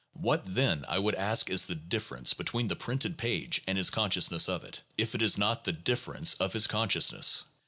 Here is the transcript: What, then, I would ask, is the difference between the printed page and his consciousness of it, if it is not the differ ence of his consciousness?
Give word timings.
What, 0.19 0.41
then, 0.55 0.83
I 0.89 0.97
would 0.97 1.13
ask, 1.13 1.47
is 1.51 1.67
the 1.67 1.75
difference 1.75 2.33
between 2.33 2.69
the 2.69 2.75
printed 2.75 3.19
page 3.19 3.61
and 3.67 3.77
his 3.77 3.91
consciousness 3.91 4.49
of 4.49 4.63
it, 4.63 4.81
if 4.97 5.13
it 5.13 5.21
is 5.21 5.37
not 5.37 5.63
the 5.63 5.73
differ 5.73 6.15
ence 6.17 6.33
of 6.33 6.53
his 6.53 6.65
consciousness? 6.65 7.43